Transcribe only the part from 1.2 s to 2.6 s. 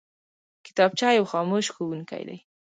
خاموش ښوونکی دی